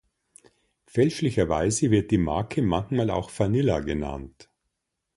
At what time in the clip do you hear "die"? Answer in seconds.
2.09-2.17